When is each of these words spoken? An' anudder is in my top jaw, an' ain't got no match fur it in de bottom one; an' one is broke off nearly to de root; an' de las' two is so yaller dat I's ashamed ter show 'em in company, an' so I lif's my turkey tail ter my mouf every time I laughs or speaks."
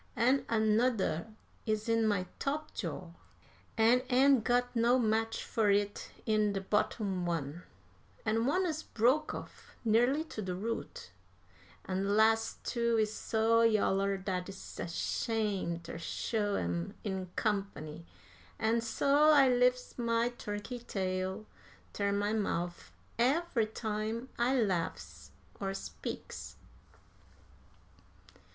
An' 0.15 0.47
anudder 0.49 1.27
is 1.67 1.87
in 1.87 2.07
my 2.07 2.25
top 2.39 2.73
jaw, 2.73 3.11
an' 3.77 4.01
ain't 4.09 4.43
got 4.43 4.75
no 4.75 4.97
match 4.97 5.43
fur 5.43 5.69
it 5.69 6.09
in 6.25 6.53
de 6.53 6.61
bottom 6.61 7.23
one; 7.27 7.61
an' 8.25 8.47
one 8.47 8.65
is 8.65 8.81
broke 8.81 9.35
off 9.35 9.75
nearly 9.85 10.23
to 10.23 10.41
de 10.41 10.55
root; 10.55 11.11
an' 11.85 12.01
de 12.01 12.09
las' 12.09 12.57
two 12.63 12.97
is 12.97 13.13
so 13.13 13.61
yaller 13.61 14.17
dat 14.17 14.45
I's 14.49 14.79
ashamed 14.79 15.83
ter 15.83 15.99
show 15.99 16.55
'em 16.55 16.95
in 17.03 17.29
company, 17.35 18.03
an' 18.57 18.81
so 18.81 19.29
I 19.29 19.49
lif's 19.49 19.99
my 19.99 20.29
turkey 20.29 20.79
tail 20.79 21.45
ter 21.93 22.11
my 22.11 22.33
mouf 22.33 22.91
every 23.19 23.67
time 23.67 24.29
I 24.39 24.59
laughs 24.59 25.29
or 25.59 25.75
speaks." 25.75 26.55